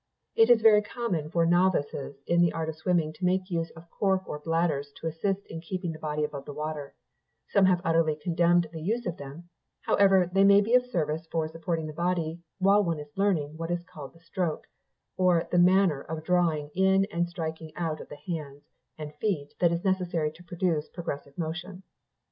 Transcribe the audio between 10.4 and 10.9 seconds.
may be of